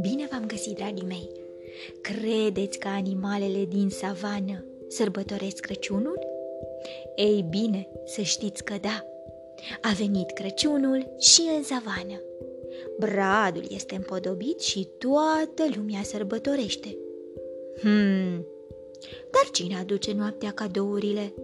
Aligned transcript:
Bine 0.00 0.28
v-am 0.30 0.46
găsit, 0.46 0.76
dragii 0.76 1.06
mei! 1.06 1.30
Credeți 2.00 2.78
că 2.78 2.88
animalele 2.88 3.64
din 3.64 3.88
savană 3.88 4.64
sărbătoresc 4.88 5.60
Crăciunul? 5.60 6.18
Ei 7.16 7.46
bine, 7.50 7.88
să 8.04 8.22
știți 8.22 8.64
că 8.64 8.74
da! 8.80 9.06
A 9.80 9.92
venit 9.98 10.30
Crăciunul 10.30 11.14
și 11.18 11.42
în 11.56 11.62
savană. 11.62 12.20
Bradul 12.98 13.64
este 13.68 13.94
împodobit 13.94 14.60
și 14.60 14.88
toată 14.98 15.74
lumea 15.76 16.02
sărbătorește. 16.02 16.96
Hmm, 17.80 18.46
dar 19.30 19.50
cine 19.52 19.76
aduce 19.76 20.12
noaptea 20.12 20.50
cadourile? 20.50 21.34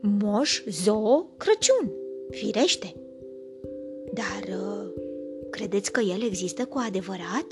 Moș, 0.00 0.62
zoo, 0.68 1.26
Crăciun, 1.36 1.92
firește. 2.30 2.94
Dar 4.12 4.56
uh, 4.56 4.92
credeți 5.50 5.92
că 5.92 6.00
el 6.00 6.22
există 6.22 6.64
cu 6.64 6.82
adevărat? 6.86 7.46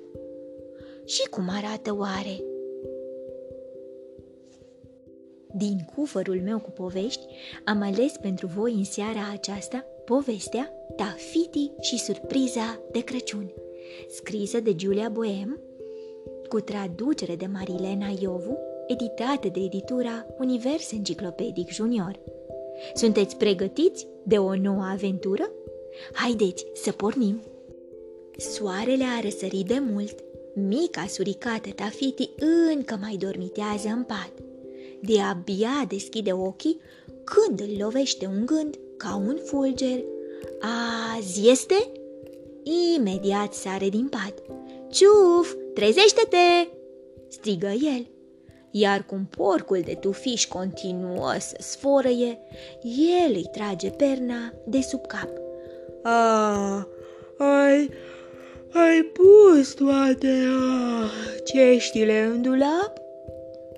Și 1.04 1.28
cum 1.28 1.44
arată 1.48 1.96
oare? 1.98 2.42
Din 5.54 5.78
cufărul 5.94 6.40
meu 6.44 6.58
cu 6.58 6.70
povești 6.70 7.26
am 7.64 7.82
ales 7.82 8.12
pentru 8.20 8.46
voi 8.46 8.72
în 8.72 8.84
seara 8.84 9.30
aceasta 9.32 9.84
povestea 10.04 10.72
Tafiti 10.96 11.70
și 11.80 11.98
surpriza 11.98 12.80
de 12.92 13.00
Crăciun, 13.00 13.52
scrisă 14.08 14.60
de 14.60 14.74
Giulia 14.74 15.08
Boem, 15.08 15.60
cu 16.48 16.60
traducere 16.60 17.36
de 17.36 17.46
Marilena 17.46 18.06
Iovu, 18.20 18.58
editată 18.86 19.48
de 19.48 19.60
editura 19.60 20.26
Univers 20.38 20.92
Enciclopedic 20.92 21.70
Junior. 21.70 22.20
Sunteți 22.94 23.36
pregătiți 23.36 24.06
de 24.24 24.38
o 24.38 24.56
nouă 24.56 24.82
aventură? 24.82 25.50
Haideți 26.12 26.66
să 26.74 26.92
pornim! 26.92 27.42
Soarele 28.36 29.04
a 29.18 29.20
răsărit 29.20 29.66
de 29.66 29.78
mult. 29.90 30.14
Mica 30.54 31.06
suricată 31.06 31.70
Tafiti 31.70 32.30
încă 32.74 32.98
mai 33.00 33.16
dormitează 33.16 33.88
în 33.88 34.02
pat. 34.02 34.32
De-abia 35.00 35.84
deschide 35.88 36.32
ochii 36.32 36.80
când 37.24 37.60
îl 37.60 37.76
lovește 37.78 38.26
un 38.26 38.46
gând 38.46 38.78
ca 38.96 39.16
un 39.16 39.38
fulger. 39.44 40.00
Azi 41.16 41.50
este? 41.50 41.90
Imediat 42.96 43.54
sare 43.54 43.88
din 43.88 44.08
pat. 44.08 44.42
Ciuf, 44.90 45.54
trezește-te! 45.74 46.68
strigă 47.28 47.66
el. 47.66 48.06
Iar 48.70 49.04
cum 49.06 49.28
porcul 49.36 49.80
de 49.84 49.94
tufiș 49.94 50.46
continuă 50.46 51.34
să 51.38 51.56
sforăie, 51.58 52.38
el 53.24 53.32
îi 53.32 53.48
trage 53.52 53.90
perna 53.90 54.52
de 54.66 54.80
sub 54.80 55.06
cap. 55.06 55.28
Ah, 56.02 56.82
ai, 57.38 57.90
ai 58.72 59.02
pus 59.02 59.74
toate 59.74 60.28
ah, 60.28 61.10
ceștile 61.44 62.22
în 62.22 62.42
dulap? 62.42 62.92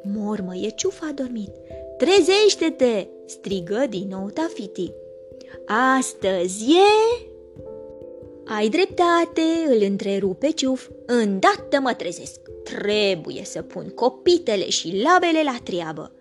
Mormăie 0.02 0.68
ciufa 0.68 1.06
adormit. 1.10 1.50
Trezește-te! 1.98 3.06
strigă 3.26 3.86
din 3.88 4.08
nou 4.08 4.30
Tafiti. 4.30 4.92
Astăzi 5.98 6.64
e... 6.72 7.28
Ai 8.44 8.68
dreptate, 8.68 9.42
îl 9.66 9.82
întrerupe 9.82 10.50
ciuf. 10.50 10.88
Îndată 11.06 11.80
mă 11.80 11.94
trezesc. 11.94 12.49
Trebuie 12.64 13.42
să 13.44 13.62
pun 13.62 13.88
copitele 13.88 14.68
și 14.68 15.02
labele 15.02 15.42
la 15.44 15.58
treabă. 15.62 16.12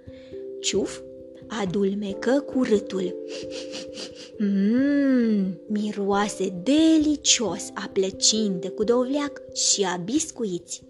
Ciuf 0.61 0.99
adulmecă 1.47 2.43
cu 2.53 2.63
râtul. 2.63 3.15
Mmm, 4.39 5.59
miroase 5.67 6.61
delicios 6.63 7.69
a 7.73 7.89
plăcinte 7.93 8.69
cu 8.69 8.83
dovleac 8.83 9.41
și 9.53 9.83
a 9.83 9.95
biscuiți. 9.95 10.83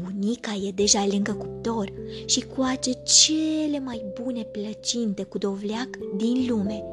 Bunica 0.00 0.52
e 0.66 0.70
deja 0.70 1.06
lângă 1.10 1.32
cuptor 1.32 1.92
și 2.26 2.46
coace 2.56 2.90
cele 3.04 3.78
mai 3.78 4.04
bune 4.22 4.42
plăcinte 4.42 5.22
cu 5.22 5.38
dovleac 5.38 5.88
din 6.16 6.46
lume. 6.48 6.84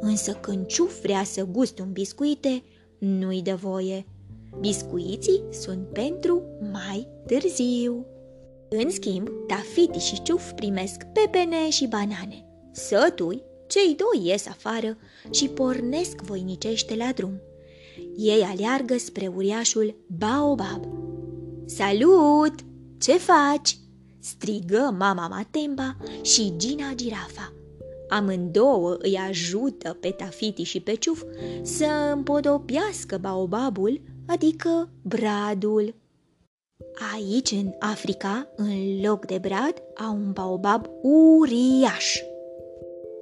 Însă 0.00 0.32
când 0.32 0.66
ciuf 0.66 1.00
vrea 1.02 1.24
să 1.24 1.46
guste 1.50 1.82
un 1.82 1.92
biscuite, 1.92 2.62
nu-i 2.98 3.42
de 3.42 3.52
voie. 3.52 4.06
Biscuiții 4.60 5.42
sunt 5.50 5.88
pentru 5.92 6.42
mai 6.72 7.08
târziu. 7.26 8.06
În 8.68 8.90
schimb, 8.90 9.28
Tafiti 9.46 9.98
și 9.98 10.22
Ciuf 10.22 10.52
primesc 10.52 11.02
pepene 11.12 11.70
și 11.70 11.86
banane. 11.86 12.46
Sătui, 12.72 13.42
cei 13.66 13.96
doi 13.96 14.26
ies 14.26 14.46
afară 14.46 14.96
și 15.30 15.48
pornesc 15.48 16.20
voinicește 16.20 16.96
la 16.96 17.12
drum. 17.14 17.40
Ei 18.16 18.42
aleargă 18.42 18.98
spre 18.98 19.26
uriașul 19.26 19.96
Baobab. 20.06 20.84
Salut! 21.66 22.54
Ce 22.98 23.12
faci? 23.12 23.78
strigă 24.20 24.94
mama 24.98 25.28
Matemba 25.28 25.96
și 26.22 26.52
Gina 26.56 26.92
Girafa. 26.94 27.52
Amândouă 28.08 28.96
îi 28.98 29.16
ajută 29.28 29.96
pe 30.00 30.10
Tafiti 30.10 30.62
și 30.62 30.80
pe 30.80 30.94
Ciuf 30.94 31.22
să 31.62 32.12
împodobească 32.12 33.18
baobabul, 33.20 34.00
adică 34.26 34.88
bradul. 35.02 35.94
Aici, 37.14 37.50
în 37.50 37.72
Africa, 37.78 38.48
în 38.56 39.00
loc 39.02 39.26
de 39.26 39.38
brad, 39.38 39.82
au 39.94 40.14
un 40.14 40.32
baobab 40.32 40.86
uriaș. 41.02 42.18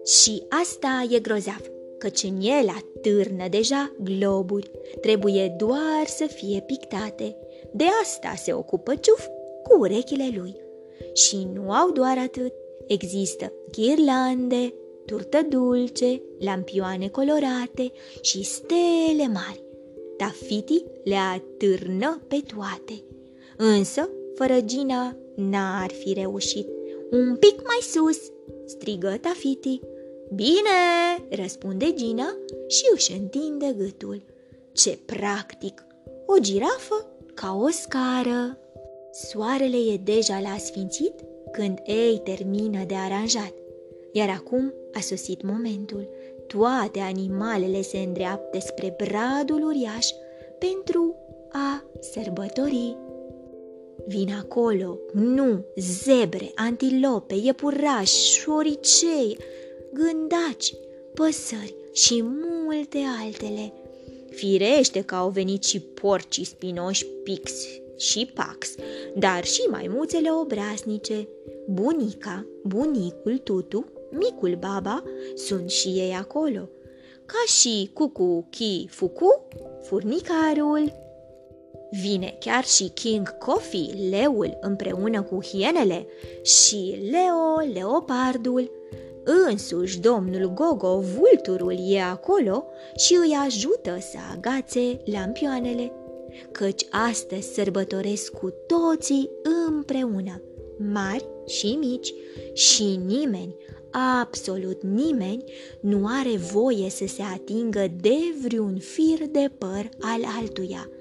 Și 0.04 0.42
asta 0.62 1.06
e 1.10 1.18
grozav, 1.18 1.70
căci 1.98 2.22
în 2.22 2.40
el 2.40 2.68
atârnă 2.68 3.48
deja 3.48 3.92
globuri. 4.00 4.70
Trebuie 5.00 5.54
doar 5.58 6.06
să 6.06 6.26
fie 6.26 6.62
pictate. 6.66 7.36
De 7.72 7.84
asta 8.02 8.32
se 8.36 8.52
ocupă 8.52 8.94
Ciuf 8.94 9.26
cu 9.62 9.78
urechile 9.78 10.30
lui. 10.36 10.56
Și 11.14 11.48
nu 11.52 11.70
au 11.70 11.90
doar 11.90 12.18
atât. 12.18 12.52
Există 12.86 13.52
ghirlande, 13.70 14.74
turtă 15.06 15.46
dulce, 15.48 16.22
lampioane 16.38 17.08
colorate 17.08 17.92
și 18.20 18.42
stele 18.42 19.26
mari. 19.32 19.62
Tafiti 20.22 20.84
le 21.04 21.14
atârnă 21.14 22.22
pe 22.28 22.42
toate. 22.54 23.04
Însă, 23.56 24.08
fără 24.34 24.60
Gina, 24.60 25.16
n-ar 25.36 25.90
fi 25.90 26.12
reușit. 26.12 26.68
Un 27.10 27.36
pic 27.36 27.54
mai 27.54 27.78
sus, 27.80 28.18
strigă 28.66 29.18
Tafiti. 29.20 29.80
Bine, 30.34 30.80
răspunde 31.30 31.92
Gina 31.92 32.36
și 32.68 32.82
își 32.94 33.12
întinde 33.12 33.74
gâtul. 33.78 34.22
Ce 34.72 34.98
practic! 35.06 35.84
O 36.26 36.38
girafă 36.38 37.06
ca 37.34 37.58
o 37.60 37.68
scară. 37.68 38.58
Soarele 39.12 39.76
e 39.76 39.96
deja 39.96 40.40
la 40.40 40.56
sfințit 40.58 41.14
când 41.52 41.78
ei 41.84 42.20
termină 42.24 42.84
de 42.84 42.94
aranjat. 42.94 43.54
Iar 44.12 44.28
acum 44.28 44.72
a 44.92 45.00
sosit 45.00 45.42
momentul. 45.42 46.08
Toate 46.52 47.00
animalele 47.00 47.82
se 47.82 47.98
îndreaptă 47.98 48.58
spre 48.58 48.96
bradul 48.96 49.62
uriaș 49.62 50.06
pentru 50.58 51.14
a 51.52 51.84
sărbători. 52.00 52.96
Vin 54.06 54.28
acolo, 54.40 54.98
nu, 55.12 55.64
zebre, 55.76 56.52
antilope, 56.54 57.34
iepurași, 57.42 58.38
șoricei, 58.38 59.36
gândaci, 59.92 60.74
păsări 61.14 61.74
și 61.92 62.22
multe 62.22 62.98
altele. 63.24 63.72
Firește 64.30 65.00
că 65.00 65.14
au 65.14 65.28
venit 65.28 65.64
și 65.64 65.80
porcii 65.80 66.44
spinoși 66.44 67.06
pix 67.06 67.52
și 67.96 68.30
pax, 68.34 68.74
dar 69.16 69.44
și 69.44 69.60
maimuțele 69.70 70.28
obraznice, 70.32 71.28
bunica, 71.66 72.46
bunicul 72.62 73.38
tutu, 73.38 73.91
micul 74.18 74.56
baba, 74.60 75.02
sunt 75.34 75.70
și 75.70 75.88
ei 75.88 76.14
acolo, 76.18 76.68
ca 77.26 77.44
și 77.46 77.90
cucu 77.92 78.46
chi 78.50 78.86
fucu, 78.90 79.48
furnicarul. 79.82 81.00
Vine 81.90 82.36
chiar 82.40 82.64
și 82.64 82.88
King 82.88 83.38
Coffee, 83.38 84.08
leul, 84.10 84.58
împreună 84.60 85.22
cu 85.22 85.38
hienele 85.42 86.06
și 86.42 87.08
Leo, 87.10 87.72
leopardul. 87.72 88.70
Însuși 89.48 90.00
domnul 90.00 90.52
Gogo, 90.54 91.00
vulturul, 91.00 91.76
e 91.88 92.00
acolo 92.00 92.64
și 92.96 93.14
îi 93.14 93.36
ajută 93.46 93.98
să 94.00 94.16
agațe 94.36 95.00
lampioanele, 95.04 95.92
căci 96.52 96.86
astăzi 96.90 97.54
sărbătoresc 97.54 98.32
cu 98.32 98.52
toții 98.66 99.30
împreună, 99.68 100.42
mari 100.92 101.28
și 101.46 101.76
mici, 101.80 102.14
și 102.52 103.00
nimeni, 103.06 103.56
absolut 104.20 104.82
nimeni, 104.82 105.44
nu 105.80 106.06
are 106.06 106.36
voie 106.36 106.90
să 106.90 107.06
se 107.06 107.22
atingă 107.22 107.86
de 108.00 108.18
vreun 108.42 108.78
fir 108.78 109.26
de 109.30 109.50
păr 109.58 109.88
al 110.00 110.20
altuia– 110.40 110.88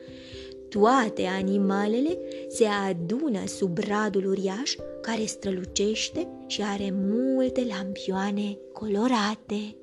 toate 0.71 1.25
animalele 1.25 2.17
se 2.47 2.65
adună 2.65 3.47
sub 3.47 3.77
radul 3.77 4.25
uriaș 4.25 4.75
care 5.01 5.25
strălucește 5.25 6.27
și 6.47 6.61
are 6.61 6.93
multe 6.93 7.67
lampioane 7.69 8.57
colorate. 8.73 9.75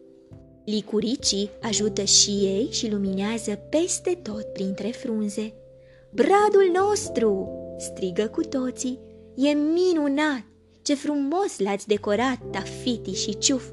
Licuricii 0.64 1.50
ajută 1.60 2.02
și 2.02 2.30
ei 2.30 2.68
și 2.70 2.90
luminează 2.90 3.58
peste 3.70 4.18
tot 4.22 4.44
printre 4.52 4.88
frunze. 4.88 5.54
Bradul 6.10 6.70
nostru! 6.74 7.48
strigă 7.78 8.26
cu 8.26 8.40
toții. 8.40 8.98
E 9.34 9.48
minunat! 9.48 10.44
Ce 10.88 10.94
frumos 10.94 11.58
l-ați 11.58 11.86
decorat, 11.86 12.38
Tafiti 12.50 13.12
și 13.12 13.38
Ciuf! 13.38 13.64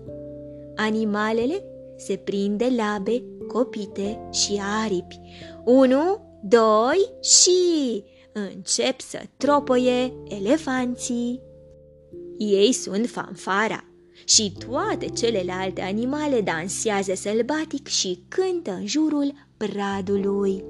Animalele 0.76 1.64
se 1.98 2.16
prind 2.16 2.58
de 2.58 2.74
labe, 2.76 3.24
copite 3.48 4.30
și 4.32 4.62
aripi. 4.84 5.20
Unu, 5.66 6.40
doi 6.44 7.10
și 7.22 8.04
încep 8.34 9.00
să 9.00 9.22
tropăie 9.38 10.14
elefanții. 10.28 11.42
Ei 12.38 12.72
sunt 12.72 13.08
fanfara 13.08 13.84
și 14.26 14.54
toate 14.68 15.06
celelalte 15.06 15.82
animale 15.82 16.42
dansează 16.42 17.14
sălbatic 17.14 17.88
și 17.88 18.24
cântă 18.28 18.72
în 18.72 18.86
jurul 18.86 19.34
bradului. 19.58 20.64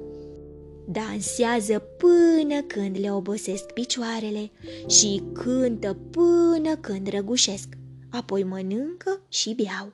Dansează 0.88 1.78
până 1.78 2.62
când 2.66 2.98
le 2.98 3.12
obosesc 3.12 3.72
picioarele 3.72 4.50
și 4.86 5.22
cântă 5.32 5.96
până 6.10 6.76
când 6.80 7.08
răgușesc, 7.08 7.68
apoi 8.10 8.42
mănâncă 8.42 9.20
și 9.28 9.54
beau. 9.54 9.92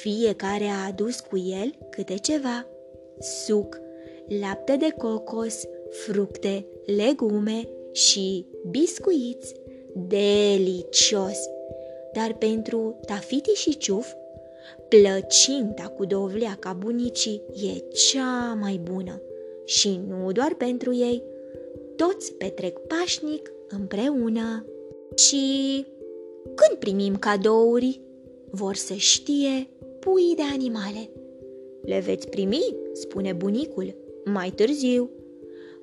Fiecare 0.00 0.64
a 0.64 0.86
adus 0.86 1.20
cu 1.20 1.36
el 1.38 1.74
câte 1.90 2.14
ceva, 2.14 2.66
suc, 3.46 3.80
lapte 4.40 4.76
de 4.76 4.94
cocos, 4.98 5.54
fructe, 5.90 6.66
legume 6.96 7.68
și 7.92 8.46
biscuiți. 8.70 9.54
Delicios! 9.94 11.38
Dar 12.12 12.34
pentru 12.34 13.00
Tafiti 13.06 13.50
și 13.50 13.76
Ciuf, 13.76 14.12
plăcinta 14.88 15.82
cu 15.82 16.04
dovleaca 16.04 16.72
bunicii 16.72 17.42
e 17.54 17.78
cea 17.78 18.58
mai 18.60 18.80
bună. 18.82 19.20
Și 19.64 20.00
nu 20.08 20.32
doar 20.32 20.54
pentru 20.54 20.94
ei, 20.94 21.22
toți 21.96 22.34
petrec 22.34 22.78
pașnic 22.78 23.52
împreună. 23.68 24.66
Și 25.14 25.84
când 26.44 26.78
primim 26.78 27.16
cadouri, 27.16 28.00
vor 28.50 28.74
să 28.74 28.94
știe 28.94 29.68
pui 30.00 30.34
de 30.36 30.42
animale. 30.52 31.10
Le 31.82 31.98
veți 31.98 32.28
primi, 32.28 32.76
spune 32.92 33.32
bunicul, 33.32 33.94
mai 34.24 34.50
târziu. 34.50 35.10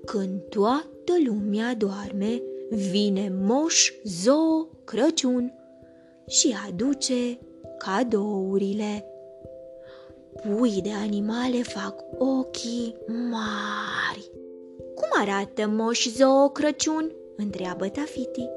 Când 0.05 0.41
toată 0.49 1.13
lumea 1.25 1.75
doarme, 1.75 2.41
vine 2.69 3.33
moș 3.41 3.91
zoo 4.03 4.67
Crăciun 4.83 5.53
și 6.27 6.55
aduce 6.67 7.39
cadourile. 7.77 9.05
Pui 10.41 10.79
de 10.81 10.91
animale 10.91 11.61
fac 11.61 12.03
ochii 12.17 12.95
mari. 13.07 14.31
Cum 14.95 15.07
arată 15.21 15.67
moș 15.67 16.07
zoo 16.07 16.49
Crăciun? 16.49 17.11
întreabă 17.35 17.87
Tafiti. 17.87 18.49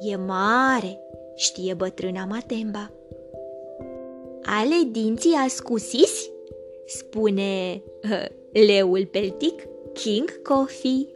E 0.00 0.16
mare, 0.16 1.00
știe 1.34 1.74
bătrâna 1.74 2.24
Matemba. 2.24 2.92
Ale 4.42 4.74
dinții 4.90 5.34
ascusiți? 5.44 6.30
spune 6.86 7.82
uh, 8.02 8.24
leul 8.66 9.06
peltic 9.10 9.62
King 9.92 10.42
Coffee. 10.42 11.06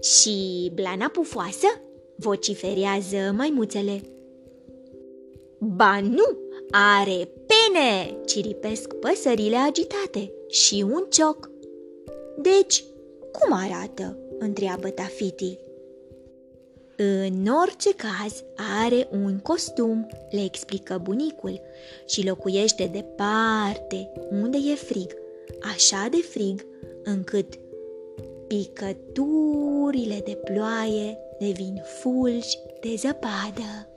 Și 0.00 0.70
blana 0.74 1.08
pufoasă? 1.08 1.66
vociferează 2.16 3.32
maimuțele. 3.36 4.00
Ba 5.58 6.00
nu, 6.00 6.38
are 6.70 7.28
pene, 7.74 8.16
ciripesc 8.24 8.94
păsările 8.94 9.56
agitate 9.56 10.32
și 10.48 10.84
un 10.92 11.04
cioc. 11.10 11.50
Deci, 12.38 12.84
cum 13.32 13.52
arată? 13.52 14.18
întreabă 14.38 14.88
Tafiti. 14.88 15.58
În 16.96 17.46
orice 17.62 17.90
caz, 17.94 18.44
are 18.82 19.08
un 19.12 19.38
costum, 19.38 20.08
le 20.30 20.44
explică 20.44 21.00
bunicul, 21.02 21.60
și 22.06 22.26
locuiește 22.26 22.90
departe, 22.92 24.12
unde 24.30 24.58
e 24.70 24.74
frig, 24.74 25.14
așa 25.74 26.08
de 26.10 26.16
frig, 26.16 26.66
încât 27.04 27.54
picăturile 28.46 30.22
de 30.24 30.38
ploaie 30.44 31.18
devin 31.38 31.82
fulgi 32.00 32.58
de 32.80 32.94
zăpadă, 32.96 33.88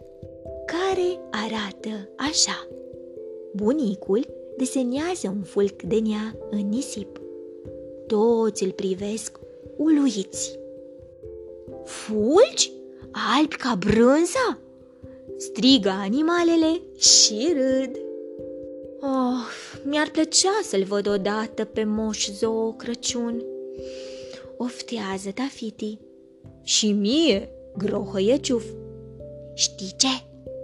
care 0.65 1.19
arată 1.31 2.09
așa. 2.15 2.68
Bunicul 3.53 4.27
desenează 4.57 5.27
un 5.27 5.41
fulg 5.44 5.81
de 5.81 5.99
nea 5.99 6.35
în 6.49 6.69
nisip. 6.69 7.21
Toți 8.07 8.63
îl 8.63 8.71
privesc 8.71 9.39
uluiți. 9.77 10.59
Fulgi? 11.85 12.71
Albi 13.38 13.55
ca 13.55 13.75
brânza? 13.79 14.59
Strigă 15.38 15.89
animalele 15.89 16.81
și 16.97 17.53
râd. 17.53 17.99
Oh, 19.01 19.47
mi-ar 19.83 20.09
plăcea 20.09 20.59
să-l 20.63 20.83
văd 20.83 21.07
odată 21.07 21.65
pe 21.65 21.83
moș 21.83 22.29
Zoo 22.29 22.71
Crăciun. 22.71 23.44
Oftează 24.57 25.31
Tafiti. 25.33 25.97
Și 26.63 26.91
mie, 26.91 27.49
grohăie 27.77 28.38
ciuf. 28.38 28.63
Știi 29.53 29.94
ce? 29.97 30.07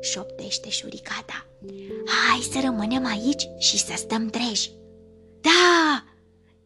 șoptește 0.01 0.69
șuricata. 0.69 1.42
Hai 2.05 2.39
să 2.51 2.59
rămânem 2.63 3.05
aici 3.05 3.47
și 3.57 3.77
să 3.77 3.93
stăm 3.95 4.27
treji. 4.27 4.71
Da, 5.41 6.03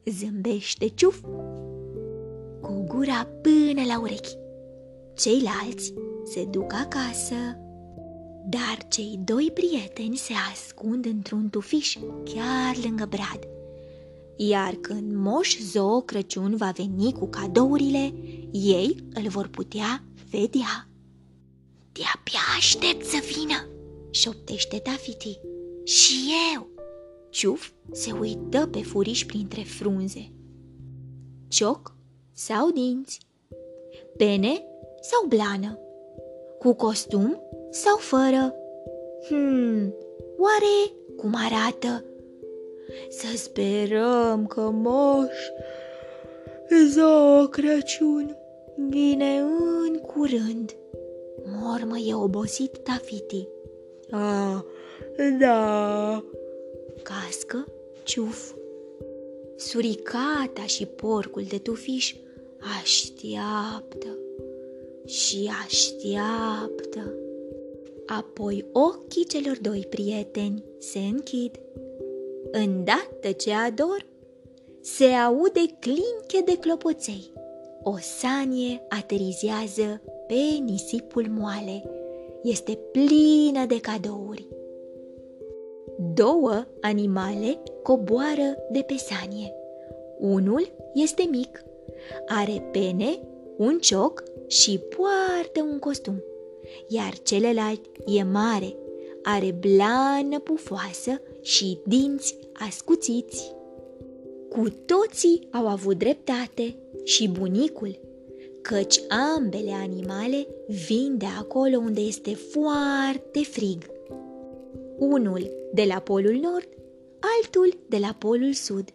zâmbește 0.05 0.87
ciuf 0.87 1.21
cu 2.61 2.85
gura 2.87 3.27
până 3.41 3.85
la 3.87 3.99
urechi. 3.99 4.35
Ceilalți 5.15 5.93
se 6.25 6.45
duc 6.45 6.73
acasă. 6.73 7.35
Dar 8.49 8.77
cei 8.87 9.19
doi 9.23 9.51
prieteni 9.53 10.15
se 10.15 10.33
ascund 10.51 11.05
într-un 11.05 11.49
tufiș 11.49 11.97
chiar 12.23 12.75
lângă 12.83 13.05
brad. 13.05 13.39
Iar 14.35 14.73
când 14.73 15.13
Moș 15.15 15.57
Zoo 15.59 16.01
Crăciun 16.01 16.55
va 16.55 16.71
veni 16.75 17.13
cu 17.13 17.27
cadourile, 17.27 18.13
ei 18.51 19.03
îl 19.13 19.27
vor 19.27 19.47
putea 19.47 20.03
vedea. 20.29 20.87
De-abia 21.91 22.39
aștept 22.57 23.05
să 23.05 23.23
vină, 23.35 23.67
șoptește 24.17 24.77
Tafiti. 24.77 25.39
Și 25.83 26.13
eu! 26.55 26.67
Ciuf 27.29 27.71
se 27.91 28.11
uită 28.11 28.67
pe 28.71 28.83
furiș 28.83 29.25
printre 29.25 29.61
frunze. 29.61 30.31
Cioc 31.47 31.95
sau 32.33 32.69
dinți? 32.71 33.19
Pene 34.17 34.63
sau 35.01 35.27
blană? 35.27 35.79
Cu 36.59 36.73
costum 36.73 37.41
sau 37.69 37.97
fără? 37.97 38.53
Hmm, 39.27 39.93
oare 40.37 40.91
cum 41.17 41.33
arată? 41.35 42.05
Să 43.09 43.37
sperăm 43.37 44.47
că 44.47 44.69
moș 44.73 45.35
Zoo 46.89 47.47
Crăciun 47.47 48.37
vine 48.89 49.39
în 49.87 49.97
curând. 49.97 50.75
Mormă 51.61 51.97
e 51.97 52.13
obosit 52.13 52.77
Tafiti. 52.77 53.47
Ah, 54.11 54.59
da. 55.39 56.23
Cască 57.03 57.65
ciuf. 58.03 58.53
Suricata 59.55 60.65
și 60.65 60.85
porcul 60.85 61.43
de 61.43 61.57
tufiș 61.57 62.15
așteaptă 62.81 64.17
și 65.05 65.49
așteaptă. 65.65 67.13
Apoi 68.05 68.65
ochii 68.71 69.25
celor 69.25 69.57
doi 69.61 69.85
prieteni 69.89 70.63
se 70.79 70.99
închid. 70.99 71.59
Îndată 72.51 73.31
ce 73.37 73.53
ador, 73.53 74.05
se 74.81 75.05
aude 75.05 75.65
clinche 75.79 76.41
de 76.45 76.57
clopoței. 76.57 77.31
O 77.83 77.97
sanie 77.99 78.81
aterizează 78.89 80.01
pe 80.27 80.63
nisipul 80.63 81.25
moale. 81.29 81.96
Este 82.43 82.79
plină 82.91 83.65
de 83.65 83.79
cadouri. 83.79 84.47
Două 86.13 86.65
animale 86.81 87.63
coboară 87.83 88.57
de 88.71 88.81
pe 88.87 88.93
sanie. 88.97 89.53
Unul 90.19 90.67
este 90.93 91.27
mic, 91.31 91.63
are 92.27 92.69
pene, 92.71 93.19
un 93.57 93.79
cioc 93.79 94.23
și 94.47 94.79
poartă 94.79 95.61
un 95.71 95.79
costum, 95.79 96.23
iar 96.87 97.13
celălalt 97.23 97.81
e 98.05 98.23
mare, 98.23 98.75
are 99.23 99.51
blană 99.51 100.39
pufoasă 100.39 101.21
și 101.41 101.79
dinți 101.85 102.37
ascuțiți. 102.53 103.55
Cu 104.49 104.67
toții 104.85 105.47
au 105.51 105.67
avut 105.67 105.97
dreptate 105.97 106.75
și 107.03 107.29
bunicul, 107.29 107.99
căci 108.61 109.01
ambele 109.35 109.71
animale 109.71 110.47
vin 110.67 111.17
de 111.17 111.25
acolo 111.39 111.77
unde 111.77 112.01
este 112.01 112.35
foarte 112.35 113.39
frig. 113.43 113.85
Unul 114.97 115.51
de 115.73 115.83
la 115.83 115.99
polul 115.99 116.39
nord, 116.41 116.69
altul 117.37 117.79
de 117.89 117.97
la 117.97 118.15
Polul 118.19 118.53
Sud. 118.53 118.93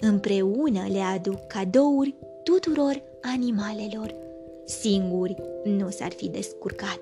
Împreună 0.00 0.86
le 0.90 0.98
aduc 0.98 1.46
cadouri 1.46 2.14
tuturor 2.44 3.02
animalelor. 3.22 4.14
Singuri 4.64 5.34
nu 5.64 5.90
s-ar 5.90 6.12
fi 6.12 6.28
descurcat. 6.28 7.00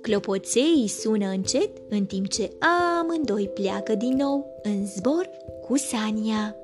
Clopoței 0.00 0.88
sună 0.88 1.28
încet 1.28 1.70
în 1.88 2.04
timp 2.04 2.28
ce 2.28 2.50
amândoi 3.00 3.48
pleacă 3.48 3.94
din 3.94 4.16
nou 4.16 4.60
în 4.62 4.86
zbor 4.86 5.30
cu 5.66 5.76
Sania. 5.76 6.56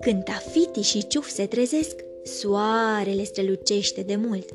Când 0.00 0.24
Tafiti 0.24 0.80
și 0.80 1.06
Ciuf 1.06 1.28
se 1.28 1.46
trezesc, 1.46 2.04
soarele 2.22 3.22
strălucește 3.22 4.00
de 4.02 4.16
mult, 4.16 4.48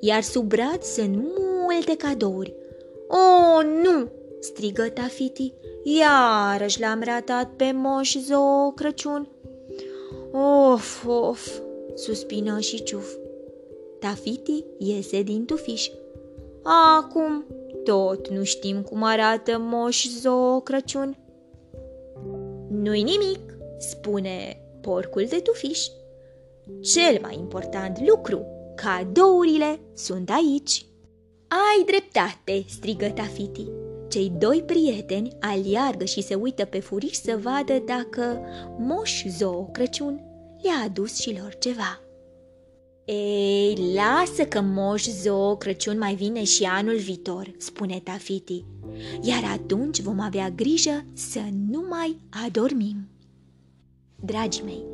iar 0.00 0.22
sub 0.22 0.44
brad 0.44 0.82
sunt 0.82 1.24
multe 1.66 1.96
cadouri. 1.96 2.54
O, 3.08 3.62
nu!" 3.62 4.08
strigă 4.44 4.82
Tafiti. 4.82 5.52
Iarăși 5.82 6.80
l-am 6.80 7.02
ratat 7.04 7.50
pe 7.56 7.72
moș 7.74 8.16
Zoo 8.16 8.70
Crăciun. 8.70 9.28
Of, 10.72 11.06
of, 11.06 11.58
suspină 11.94 12.58
și 12.60 12.82
Ciuf. 12.82 13.12
Tafiti 14.00 14.64
iese 14.78 15.22
din 15.22 15.44
tufiș. 15.44 15.90
Acum 16.98 17.44
tot 17.84 18.28
nu 18.28 18.42
știm 18.42 18.82
cum 18.82 19.02
arată 19.02 19.58
moș 19.58 20.06
Zoo 20.20 20.60
Crăciun. 20.60 21.18
Nu-i 22.68 23.02
nimic, 23.02 23.40
spune 23.78 24.60
porcul 24.80 25.24
de 25.28 25.36
tufiș. 25.36 25.86
Cel 26.80 27.18
mai 27.22 27.36
important 27.38 28.00
lucru, 28.06 28.46
cadourile 28.74 29.80
sunt 29.94 30.30
aici. 30.30 30.86
Ai 31.48 31.84
dreptate, 31.86 32.64
strigă 32.68 33.06
Tafiti. 33.06 33.66
Cei 34.08 34.32
doi 34.38 34.62
prieteni 34.66 35.36
aliargă 35.40 36.04
și 36.04 36.22
se 36.22 36.34
uită 36.34 36.64
pe 36.64 36.80
furiș 36.80 37.16
să 37.16 37.38
vadă 37.42 37.82
dacă 37.86 38.40
Moș 38.78 39.24
Zoo 39.38 39.64
Crăciun 39.64 40.20
le-a 40.62 40.84
adus 40.84 41.18
și 41.18 41.36
lor 41.40 41.54
ceva. 41.58 42.00
Ei, 43.04 43.94
lasă 43.94 44.44
că 44.44 44.60
Moș 44.60 45.06
Zoo 45.06 45.56
Crăciun 45.56 45.98
mai 45.98 46.14
vine 46.14 46.44
și 46.44 46.64
anul 46.64 46.96
viitor, 46.96 47.54
spune 47.58 48.00
Tafiti, 48.04 48.64
iar 49.22 49.42
atunci 49.52 50.00
vom 50.00 50.20
avea 50.20 50.50
grijă 50.50 51.04
să 51.12 51.40
nu 51.70 51.84
mai 51.88 52.20
adormim. 52.46 53.08
Dragii 54.24 54.62
mei, 54.64 54.84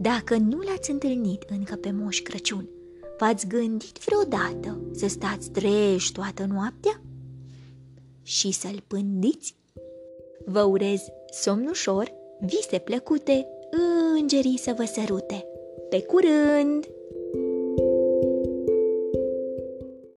dacă 0.00 0.36
nu 0.36 0.58
l-ați 0.58 0.90
întâlnit 0.90 1.42
încă 1.48 1.76
pe 1.76 1.90
Moș 1.90 2.20
Crăciun, 2.20 2.68
v-ați 3.18 3.46
gândit 3.46 3.98
vreodată 4.04 4.80
să 4.92 5.08
stați 5.08 5.50
treji 5.50 6.12
toată 6.12 6.46
noaptea? 6.52 7.00
Și 8.22 8.50
să-l 8.50 8.82
pândiți? 8.86 9.56
Vă 10.44 10.62
urez 10.62 11.00
somn 11.30 11.66
ușor, 11.66 12.12
vise 12.40 12.78
plăcute, 12.78 13.46
îngerii 14.14 14.58
să 14.58 14.74
vă 14.76 14.84
sărute. 14.84 15.46
Pe 15.88 16.02
curând! 16.02 16.88